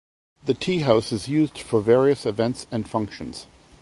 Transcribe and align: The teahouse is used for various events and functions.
The 0.47 0.55
teahouse 0.55 1.11
is 1.13 1.27
used 1.27 1.59
for 1.59 1.79
various 1.79 2.25
events 2.25 2.65
and 2.71 2.89
functions. 2.89 3.45